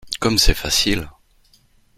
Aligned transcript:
Comme 0.19 0.39
c’est 0.39 0.55
facile!… 0.55 1.07